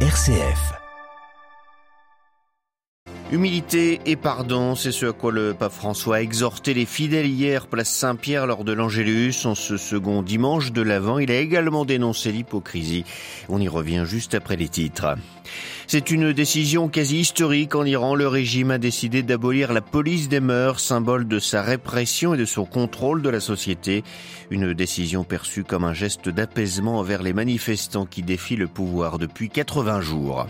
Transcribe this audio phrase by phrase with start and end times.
[0.00, 0.85] RCF.
[3.32, 7.66] Humilité et pardon, c'est ce à quoi le pape François a exhorté les fidèles hier,
[7.66, 9.34] place Saint-Pierre lors de l'Angélus.
[9.46, 13.04] En ce second dimanche de l'Avent, il a également dénoncé l'hypocrisie.
[13.48, 15.16] On y revient juste après les titres.
[15.88, 18.14] C'est une décision quasi historique en Iran.
[18.14, 22.44] Le régime a décidé d'abolir la police des mœurs, symbole de sa répression et de
[22.44, 24.04] son contrôle de la société.
[24.50, 29.48] Une décision perçue comme un geste d'apaisement envers les manifestants qui défient le pouvoir depuis
[29.48, 30.46] 80 jours.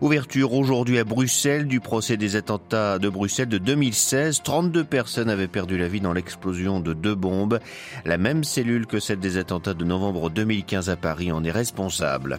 [0.00, 4.42] Ouverture aujourd'hui à Bruxelles du procès des attentats de Bruxelles de 2016.
[4.42, 7.60] 32 personnes avaient perdu la vie dans l'explosion de deux bombes.
[8.04, 12.38] La même cellule que celle des attentats de novembre 2015 à Paris en est responsable.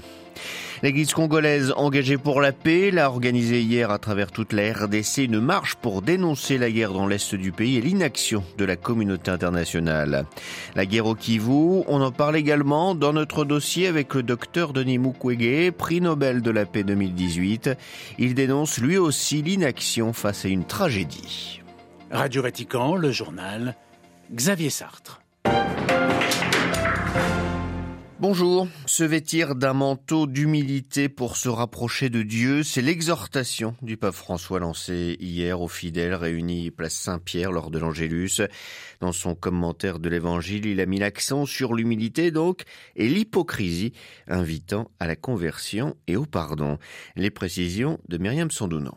[0.81, 5.39] L'église congolaise engagée pour la paix l'a organisé hier à travers toute la RDC une
[5.39, 10.25] marche pour dénoncer la guerre dans l'est du pays et l'inaction de la communauté internationale.
[10.75, 14.97] La guerre au Kivu, on en parle également dans notre dossier avec le docteur Denis
[14.97, 17.71] Mukwege, prix Nobel de la paix 2018.
[18.19, 21.61] Il dénonce lui aussi l'inaction face à une tragédie.
[22.11, 23.75] Radio Vatican, le journal,
[24.31, 25.22] Xavier Sartre.
[28.23, 28.69] Bonjour.
[28.85, 34.61] Se vêtir d'un manteau d'humilité pour se rapprocher de Dieu, c'est l'exhortation du pape François
[34.61, 38.39] lancée hier aux fidèles réunis place Saint-Pierre lors de l'Angélus.
[39.01, 42.61] Dans son commentaire de l'Évangile, il a mis l'accent sur l'humilité donc
[42.95, 43.91] et l'hypocrisie,
[44.29, 46.77] invitant à la conversion et au pardon.
[47.17, 48.93] Les précisions de Myriam Sandouno.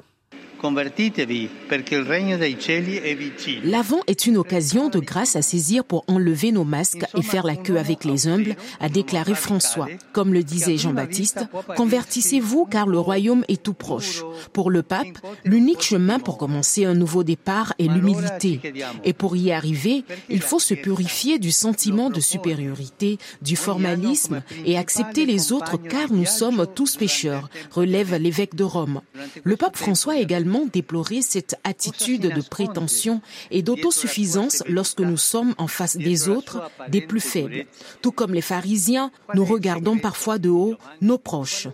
[3.65, 7.57] L'avant est une occasion de grâce à saisir pour enlever nos masques et faire la
[7.57, 9.89] queue avec les humbles, a déclaré François.
[10.13, 11.45] Comme le disait Jean-Baptiste,
[11.77, 14.23] convertissez-vous car le royaume est tout proche.
[14.53, 18.61] Pour le pape, l'unique chemin pour commencer un nouveau départ est l'humilité.
[19.05, 24.79] Et pour y arriver, il faut se purifier du sentiment de supériorité, du formalisme et
[24.79, 29.01] accepter les autres car nous sommes tous pécheurs, relève l'évêque de Rome.
[29.45, 33.20] Le pape François a également déplorer cette attitude de prétention
[33.51, 37.67] et d'autosuffisance lorsque nous sommes en face des autres, des plus faibles.
[38.02, 41.68] Tout comme les pharisiens, nous regardons parfois de haut nos proches.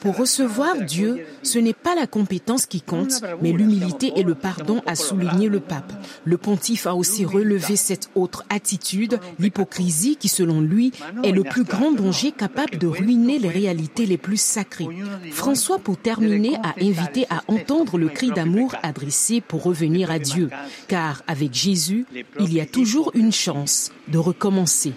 [0.00, 4.82] Pour recevoir Dieu, ce n'est pas la compétence qui compte, mais l'humilité et le pardon,
[4.86, 5.92] a souligné le pape.
[6.24, 10.92] Le pontife a aussi relevé cette autre attitude, l'hypocrisie qui, selon lui,
[11.22, 14.88] est le plus grand danger capable de ruiner les réalités les plus sacrées.
[15.30, 20.50] François, pour terminer, a invité à entendre le cri d'amour adressé pour revenir à Dieu,
[20.88, 22.06] car avec Jésus,
[22.40, 24.92] il y a toujours une chance de recommencer.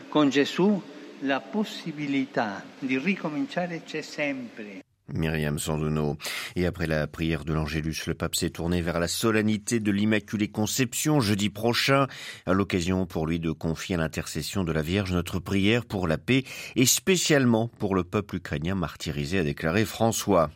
[1.22, 4.84] La possibilità di ricominciare c'è sempre.
[5.14, 6.18] Myriam Sanduno.
[6.56, 10.50] Et après la prière de l'Angélus, le pape s'est tourné vers la solennité de l'Immaculée
[10.50, 12.08] Conception jeudi prochain,
[12.46, 16.18] à l'occasion pour lui de confier à l'intercession de la Vierge notre prière pour la
[16.18, 16.44] paix
[16.76, 20.50] et spécialement pour le peuple ukrainien martyrisé, a déclaré François.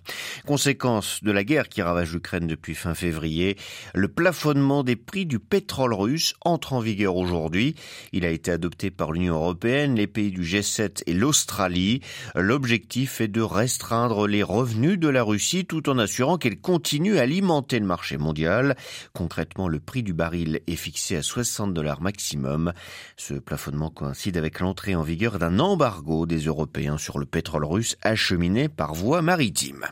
[0.45, 3.57] Conséquence de la guerre qui ravage l'Ukraine depuis fin février,
[3.93, 7.75] le plafonnement des prix du pétrole russe entre en vigueur aujourd'hui.
[8.11, 12.01] Il a été adopté par l'Union européenne, les pays du G7 et l'Australie.
[12.35, 17.23] L'objectif est de restreindre les revenus de la Russie tout en assurant qu'elle continue à
[17.23, 18.75] alimenter le marché mondial.
[19.13, 22.71] Concrètement, le prix du baril est fixé à 60 dollars maximum.
[23.17, 27.97] Ce plafonnement coïncide avec l'entrée en vigueur d'un embargo des Européens sur le pétrole russe
[28.01, 29.85] acheminé par voie maritime.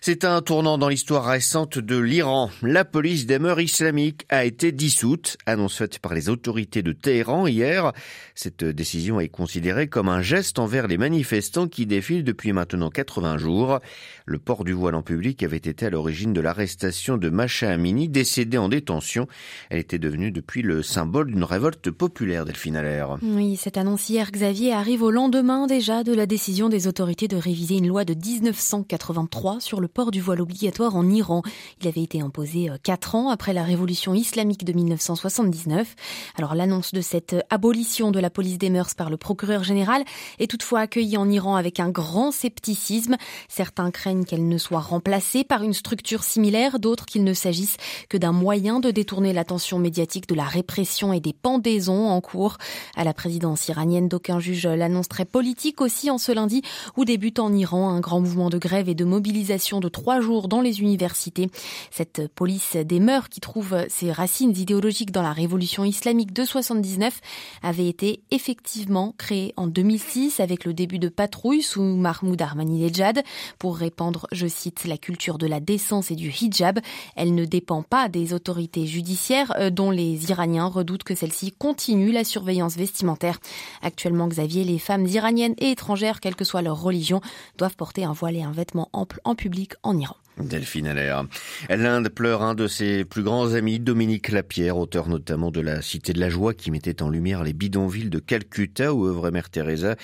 [0.00, 2.50] C'est un tournant dans l'histoire récente de l'Iran.
[2.62, 7.46] La police des mœurs islamiques a été dissoute, annonce faite par les autorités de Téhéran
[7.46, 7.92] hier.
[8.34, 13.38] Cette décision est considérée comme un geste envers les manifestants qui défilent depuis maintenant 80
[13.38, 13.80] jours.
[14.24, 18.08] Le port du voile en public avait été à l'origine de l'arrestation de Macha Amini,
[18.08, 19.26] décédée en détention.
[19.68, 22.78] Elle était devenue depuis le symbole d'une révolte populaire, Delphine.
[23.22, 27.36] Oui, cette annonce hier, Xavier, arrive au lendemain déjà de la décision des autorités de
[27.36, 31.42] réviser une loi de 1983 sur le port du voile obligatoire en Iran.
[31.80, 35.94] Il avait été imposé euh, quatre ans après la révolution islamique de 1979.
[36.36, 40.04] Alors l'annonce de cette euh, abolition de la police des mœurs par le procureur général
[40.38, 43.16] est toutefois accueillie en Iran avec un grand scepticisme.
[43.48, 47.76] Certains craignent qu'elle ne soit remplacée par une structure similaire, d'autres qu'il ne s'agisse
[48.08, 52.58] que d'un moyen de détourner l'attention médiatique de la répression et des pendaisons en cours.
[52.96, 56.62] À la présidence iranienne, d'aucuns jugent l'annonce très politique aussi en ce lundi
[56.96, 60.48] où débute en Iran un grand mouvement de grève et de mobilisation de trois jours
[60.48, 61.50] dans les universités.
[61.90, 67.20] Cette police des mœurs qui trouve ses racines idéologiques dans la révolution islamique de 79
[67.62, 73.22] avait été effectivement créée en 2006 avec le début de patrouilles sous Mahmoud Ahmadinejad
[73.58, 76.78] pour répandre, je cite, la culture de la décence et du hijab.
[77.16, 82.12] Elle ne dépend pas des autorités judiciaires euh, dont les Iraniens redoutent que celle-ci continue
[82.12, 83.38] la surveillance vestimentaire.
[83.82, 87.20] Actuellement, Xavier, les femmes iraniennes et étrangères, quelle que soit leur religion,
[87.56, 90.16] doivent porter un voile et un vêtement ample en public en Iran.
[90.40, 91.24] Delphine Allaire.
[91.68, 96.12] L'Inde pleure un de ses plus grands amis, Dominique Lapierre, auteur notamment de La Cité
[96.12, 99.96] de la Joie, qui mettait en lumière les bidonvilles de Calcutta où œuvrait Mère Teresa,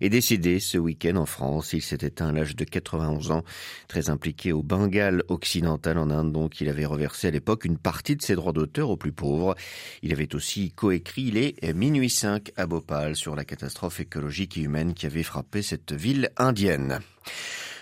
[0.00, 1.72] est décédé ce week-end en France.
[1.72, 3.44] Il s'est éteint à l'âge de 91 ans,
[3.88, 8.16] très impliqué au Bengale occidental en Inde, donc il avait reversé à l'époque une partie
[8.16, 9.54] de ses droits d'auteur aux plus pauvres.
[10.02, 14.94] Il avait aussi coécrit les Minuit 5 à Bhopal sur la catastrophe écologique et humaine
[14.94, 17.00] qui avait frappé cette ville indienne.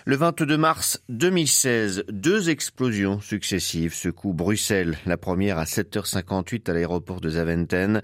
[0.09, 4.97] Le 22 mars 2016, deux explosions successives secouent Bruxelles.
[5.05, 8.01] La première à 7h58 à l'aéroport de Zaventen,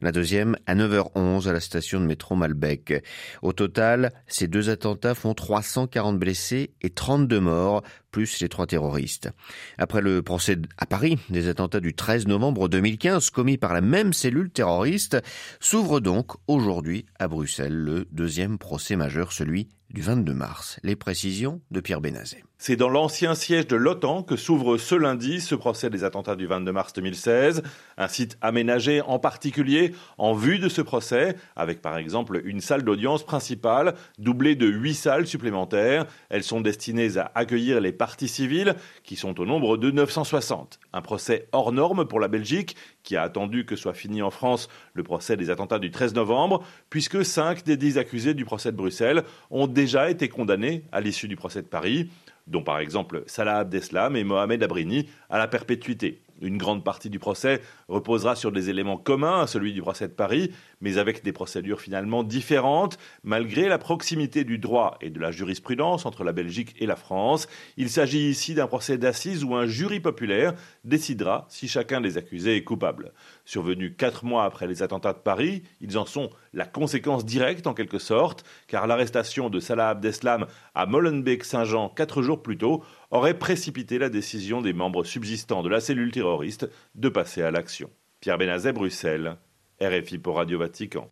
[0.00, 3.02] la deuxième à 9h11 à la station de métro Malbec.
[3.42, 9.30] Au total, ces deux attentats font 340 blessés et 32 morts, plus les trois terroristes.
[9.76, 14.12] Après le procès à Paris des attentats du 13 novembre 2015 commis par la même
[14.12, 15.18] cellule terroriste,
[15.60, 20.80] s'ouvre donc aujourd'hui à Bruxelles le deuxième procès majeur, celui du 22 mars.
[20.82, 22.47] Les précisions de Pierre Bénazet.
[22.60, 26.48] C'est dans l'ancien siège de l'OTAN que s'ouvre ce lundi ce procès des attentats du
[26.48, 27.62] 22 mars 2016.
[27.96, 32.82] Un site aménagé en particulier en vue de ce procès, avec par exemple une salle
[32.82, 36.06] d'audience principale doublée de huit salles supplémentaires.
[36.30, 40.80] Elles sont destinées à accueillir les parties civiles, qui sont au nombre de 960.
[40.92, 44.68] Un procès hors norme pour la Belgique, qui a attendu que soit fini en France
[44.94, 48.76] le procès des attentats du 13 novembre, puisque cinq des dix accusés du procès de
[48.76, 49.22] Bruxelles
[49.52, 52.10] ont déjà été condamnés à l'issue du procès de Paris
[52.48, 56.22] dont par exemple Salah Abdeslam et Mohamed Abrini, à la perpétuité.
[56.40, 60.12] Une grande partie du procès reposera sur des éléments communs à celui du procès de
[60.12, 65.32] Paris, mais avec des procédures finalement différentes, malgré la proximité du droit et de la
[65.32, 67.48] jurisprudence entre la Belgique et la France.
[67.76, 70.54] Il s'agit ici d'un procès d'assises où un jury populaire
[70.84, 73.12] décidera si chacun des accusés est coupable.
[73.44, 77.72] Survenus quatre mois après les attentats de Paris, ils en sont la conséquence directe en
[77.72, 83.98] quelque sorte, car l'arrestation de Salah Abdeslam à Molenbeek-Saint-Jean quatre jours plus tôt aurait précipité
[83.98, 87.90] la décision des membres subsistants de la cellule terroriste de passer à l'action.
[88.20, 89.36] Pierre Benazet, Bruxelles,
[89.80, 91.08] RFI pour Radio Vatican.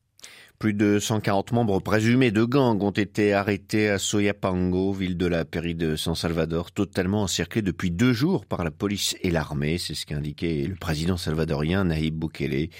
[0.58, 5.44] Plus de 140 membres présumés de gangs ont été arrêtés à Soyapango, ville de la
[5.44, 9.76] pairie de San Salvador, totalement encerclée depuis deux jours par la police et l'armée.
[9.76, 12.70] C'est ce qu'a indiqué le président salvadorien Nayib Bukele.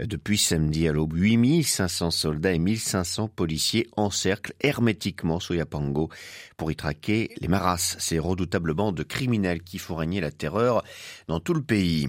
[0.00, 6.08] Depuis samedi à l'aube, 8500 soldats et 1500 policiers encerclent hermétiquement Soyapango
[6.56, 10.82] pour y traquer les maras, ces redoutables bandes de criminels qui font régner la terreur
[11.28, 12.08] dans tout le pays.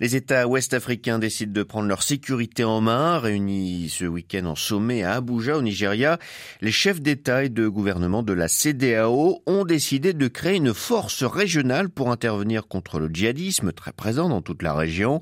[0.00, 3.18] Les États ouest-africains décident de prendre leur sécurité en main.
[3.18, 6.18] Réunis ce week-end en sommet à Abuja, au Nigeria,
[6.60, 11.24] les chefs d'État et de gouvernement de la CDAO ont décidé de créer une force
[11.24, 15.20] régionale pour intervenir contre le djihadisme très présent dans toute la région.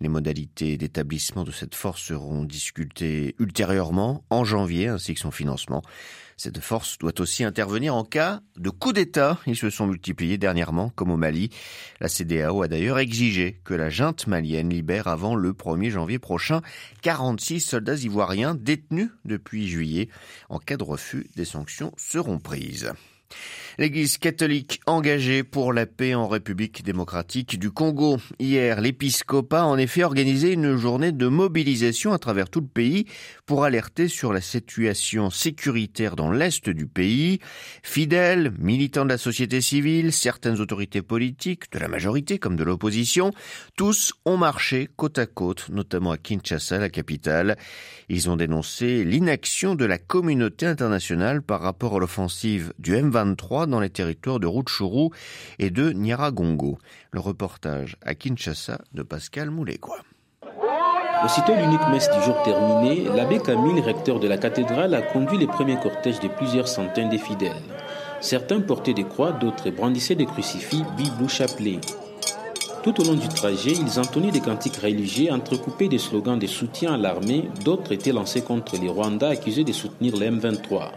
[0.00, 5.82] Les modalités d'établissement de cette force seront discutées ultérieurement en janvier, ainsi que son financement.
[6.36, 9.38] Cette force doit aussi intervenir en cas de coup d'État.
[9.46, 11.50] Ils se sont multipliés dernièrement, comme au Mali.
[12.00, 16.60] La CDAO a d'ailleurs exigé que la junte malienne libère avant le 1er janvier prochain
[17.02, 20.08] 46 soldats ivoiriens détenus depuis juillet.
[20.48, 22.92] En cas de refus, des sanctions seront prises.
[23.78, 28.18] L'Église catholique engagée pour la paix en République démocratique du Congo.
[28.38, 33.06] Hier, l'épiscopat a en effet organisé une journée de mobilisation à travers tout le pays
[33.52, 37.38] pour alerter sur la situation sécuritaire dans l'est du pays.
[37.82, 43.30] Fidèles, militants de la société civile, certaines autorités politiques, de la majorité comme de l'opposition,
[43.76, 47.58] tous ont marché côte à côte, notamment à Kinshasa, la capitale.
[48.08, 53.80] Ils ont dénoncé l'inaction de la communauté internationale par rapport à l'offensive du M23 dans
[53.80, 55.10] les territoires de Rutshuru
[55.58, 56.78] et de Nyaragongo.
[57.10, 60.02] Le reportage à Kinshasa de Pascal Moulégois.
[61.24, 65.46] Aussitôt l'unique messe du jour terminée, l'abbé Camille, recteur de la cathédrale, a conduit les
[65.46, 67.62] premiers cortèges de plusieurs centaines de fidèles.
[68.20, 71.80] Certains portaient des croix, d'autres brandissaient des crucifix, bibles ou chapelets.
[72.82, 76.94] Tout au long du trajet, ils entonnaient des cantiques religieux entrecoupés de slogans de soutien
[76.94, 80.90] à l'armée, d'autres étaient lancés contre les Rwandais accusés de soutenir les M23.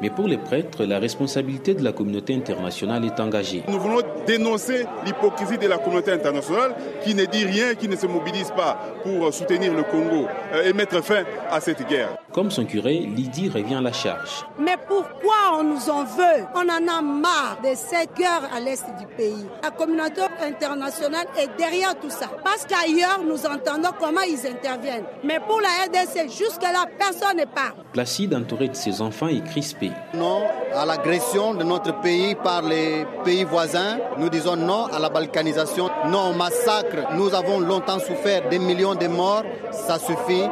[0.00, 3.62] Mais pour les prêtres, la responsabilité de la communauté internationale est engagée.
[3.68, 8.06] Nous voulons dénoncer l'hypocrisie de la communauté internationale qui ne dit rien, qui ne se
[8.06, 12.16] mobilise pas pour soutenir le Congo euh, et mettre fin à cette guerre.
[12.32, 14.46] Comme son curé, Lydie revient à la charge.
[14.56, 16.44] Mais pourquoi on nous en veut?
[16.54, 19.46] On en a marre de cette guerre à l'est du pays.
[19.64, 22.26] La communauté internationale est derrière tout ça.
[22.44, 25.06] Parce qu'ailleurs, nous entendons comment ils interviennent.
[25.24, 27.74] Mais pour la RDC, jusque-là, personne ne parle.
[27.92, 29.90] Placide, entouré de ses enfants, est crispé.
[30.14, 33.98] Non à l'agression de notre pays par les pays voisins.
[34.18, 37.12] Nous disons non à la balkanisation, non au massacre.
[37.16, 39.42] Nous avons longtemps souffert des millions de morts.
[39.72, 40.44] Ça suffit.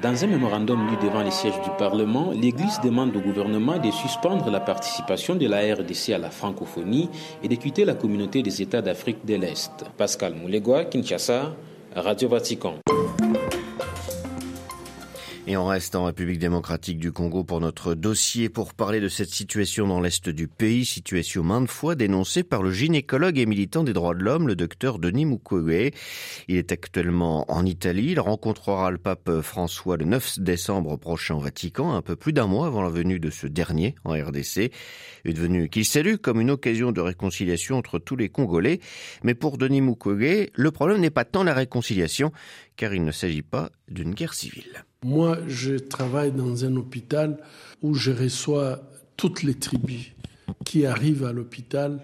[0.00, 4.48] Dans un mémorandum lu devant les sièges du Parlement, l'Église demande au gouvernement de suspendre
[4.48, 7.10] la participation de la RDC à la francophonie
[7.42, 9.84] et de quitter la communauté des États d'Afrique de l'Est.
[9.96, 11.52] Pascal Moulegua, Kinshasa,
[11.96, 12.74] Radio Vatican.
[15.50, 19.30] Et on reste en République démocratique du Congo pour notre dossier pour parler de cette
[19.30, 23.94] situation dans l'est du pays, situation maintes fois dénoncée par le gynécologue et militant des
[23.94, 25.94] droits de l'homme, le docteur Denis Mukwege.
[26.48, 28.08] Il est actuellement en Italie.
[28.10, 32.46] Il rencontrera le pape François le 9 décembre prochain au Vatican, un peu plus d'un
[32.46, 34.70] mois avant la venue de ce dernier en RDC.
[35.24, 38.80] Une venue qu'il salue comme une occasion de réconciliation entre tous les Congolais.
[39.22, 42.32] Mais pour Denis Mukwege, le problème n'est pas tant la réconciliation,
[42.76, 44.84] car il ne s'agit pas d'une guerre civile.
[45.04, 47.38] Moi, je travaille dans un hôpital
[47.82, 48.82] où je reçois
[49.16, 50.12] toutes les tribus
[50.64, 52.00] qui arrivent à l'hôpital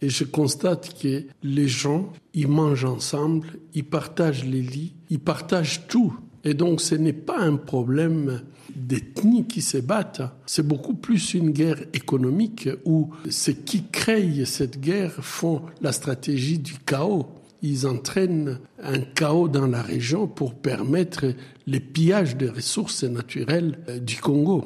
[0.00, 5.88] et je constate que les gens, ils mangent ensemble, ils partagent les lits, ils partagent
[5.88, 6.16] tout.
[6.44, 8.42] Et donc ce n'est pas un problème
[8.74, 14.80] d'ethnie qui se battent, c'est beaucoup plus une guerre économique où ceux qui créent cette
[14.80, 17.26] guerre font la stratégie du chaos
[17.62, 21.26] ils entraînent un chaos dans la région pour permettre
[21.66, 24.64] les pillages des ressources naturelles euh, du Congo.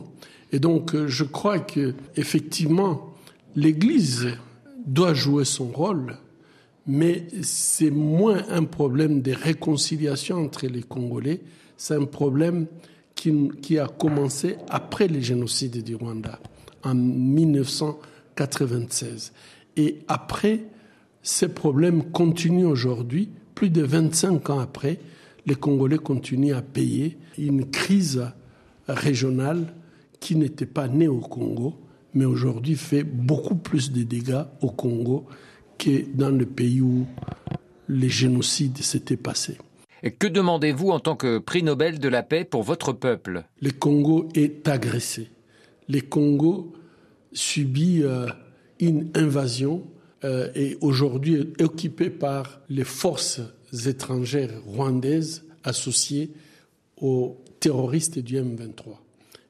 [0.53, 3.15] Et donc, euh, je crois que effectivement,
[3.55, 4.29] l'Église
[4.87, 6.17] doit jouer son rôle,
[6.87, 11.43] mais c'est moins un problème de réconciliation entre les Congolais,
[11.77, 12.67] c'est un problème
[13.15, 16.41] qui, qui a commencé après le génocide du Rwanda
[16.83, 19.33] en 1996.
[19.77, 20.65] Et après,
[21.23, 24.99] ces problèmes continuent aujourd'hui, plus de 25 ans après,
[25.47, 28.25] les Congolais continuent à payer une crise
[28.89, 29.75] régionale
[30.19, 31.75] qui n'était pas née au Congo,
[32.15, 35.27] mais aujourd'hui fait beaucoup plus de dégâts au Congo
[35.79, 37.07] que dans le pays où
[37.89, 39.59] les génocides s'étaient passés.
[40.19, 43.45] que demandez-vous en tant que prix Nobel de la paix pour votre peuple?
[43.61, 45.31] Le Congo est agressé.
[45.89, 46.73] Le Congo
[47.33, 48.27] subit euh,
[48.79, 49.83] une invasion
[50.23, 53.41] est aujourd'hui occupé par les forces
[53.87, 56.31] étrangères rwandaises associées
[57.01, 58.97] aux terroristes du M23.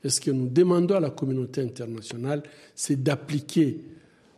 [0.04, 2.42] Et ce que nous demandons à la communauté internationale,
[2.74, 3.80] c'est d'appliquer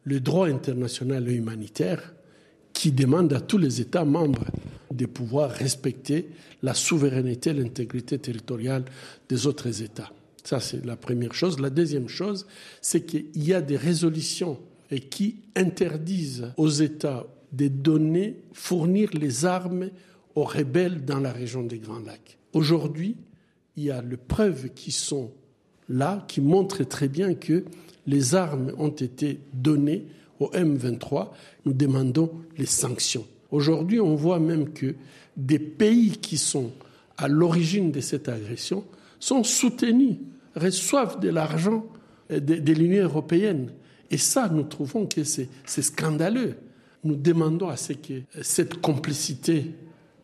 [0.04, 2.14] le droit international et humanitaire
[2.72, 4.44] qui demande à tous les États membres
[4.90, 6.28] de pouvoir respecter
[6.62, 8.84] la souveraineté et l'intégrité territoriale
[9.28, 10.12] des autres États.
[10.42, 11.60] Ça, c'est la première chose.
[11.60, 12.46] La deuxième chose,
[12.80, 14.58] c'est qu'il y a des résolutions
[14.92, 19.90] et qui interdisent aux États de donner, fournir les armes
[20.34, 22.38] aux rebelles dans la région des Grands Lacs.
[22.52, 23.16] Aujourd'hui,
[23.76, 25.32] il y a les preuves qui sont
[25.88, 27.64] là, qui montrent très bien que
[28.06, 30.06] les armes ont été données
[30.40, 31.30] au M23.
[31.64, 33.26] Nous demandons les sanctions.
[33.50, 34.94] Aujourd'hui, on voit même que
[35.36, 36.70] des pays qui sont
[37.16, 38.84] à l'origine de cette agression
[39.20, 40.16] sont soutenus,
[40.56, 41.86] reçoivent de l'argent
[42.30, 43.70] de l'Union européenne.
[44.12, 46.56] Et ça, nous trouvons que c'est scandaleux.
[47.02, 49.74] Nous demandons à ce que cette complicité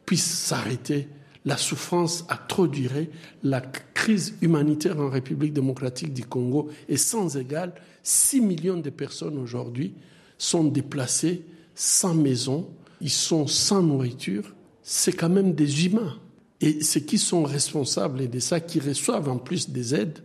[0.05, 1.09] puisse s'arrêter.
[1.47, 3.09] La souffrance a trop duré.
[3.43, 7.73] La crise humanitaire en République démocratique du Congo est sans égal.
[8.03, 9.95] 6 millions de personnes aujourd'hui
[10.37, 11.43] sont déplacées
[11.75, 12.69] sans maison,
[13.01, 14.55] ils sont sans nourriture.
[14.83, 16.19] C'est quand même des humains.
[16.61, 20.19] Et ceux qui sont responsables de ça, qui reçoivent en plus des aides,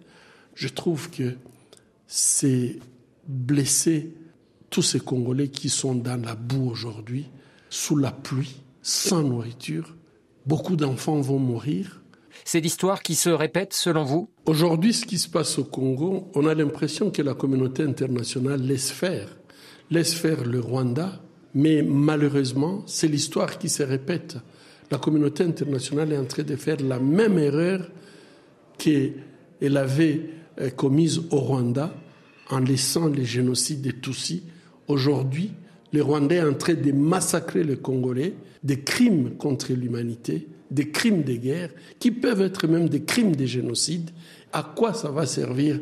[0.56, 1.36] je trouve que
[2.08, 2.80] c'est
[3.28, 4.14] blesser
[4.70, 7.30] tous ces Congolais qui sont dans la boue aujourd'hui,
[7.70, 9.96] sous la pluie, sans nourriture.
[10.46, 12.02] Beaucoup d'enfants vont mourir.
[12.44, 14.30] C'est l'histoire qui se répète selon vous?
[14.46, 18.92] Aujourd'hui, ce qui se passe au Congo, on a l'impression que la communauté internationale laisse
[18.92, 19.30] faire,
[19.92, 21.22] laisse faire le Rwanda,
[21.54, 24.38] mais malheureusement, c'est l'histoire qui se répète.
[24.92, 27.90] La communauté internationale est en train de faire la même erreur
[28.78, 31.94] qu'elle avait euh, commise au Rwanda
[32.50, 34.44] en laissant les génocides des Tutsis.
[34.88, 35.52] Aujourd'hui,
[35.92, 38.34] les Rwandais sont en train de massacrer les Congolais,
[38.64, 41.70] des crimes contre l'humanité, des crimes de guerre,
[42.00, 44.10] qui peuvent être même des crimes de génocide.
[44.52, 45.80] À quoi ça va servir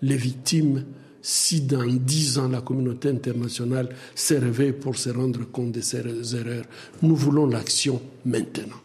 [0.00, 0.84] les victimes
[1.24, 6.00] si dans dix ans la communauté internationale s'est réveillée pour se rendre compte de ces
[6.34, 6.64] erreurs?
[7.02, 8.76] Nous voulons l'action maintenant.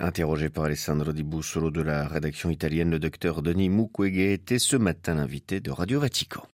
[0.00, 4.76] Interrogé par Alessandro Di Bussolo de la rédaction italienne, le docteur Denis Mukwege était ce
[4.76, 6.44] matin l'invité de Radio Vatican.